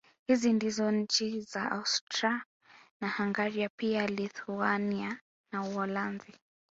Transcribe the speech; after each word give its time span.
Hizi 0.27 0.53
ndizo 0.53 0.91
nchi 0.91 1.41
za 1.41 1.71
Austria 1.71 2.43
na 3.01 3.09
Hungari 3.09 3.69
pia 3.75 4.07
Lithuania 4.07 5.19
na 5.51 5.61
Uholanzi 5.63 6.33